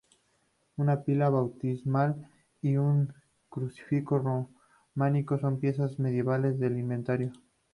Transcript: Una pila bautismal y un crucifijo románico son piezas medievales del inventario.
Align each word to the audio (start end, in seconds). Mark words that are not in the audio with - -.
Una 0.77 1.03
pila 1.03 1.29
bautismal 1.29 2.27
y 2.59 2.77
un 2.77 3.13
crucifijo 3.49 4.17
románico 4.95 5.37
son 5.37 5.59
piezas 5.59 5.99
medievales 5.99 6.57
del 6.59 6.79
inventario. 6.79 7.31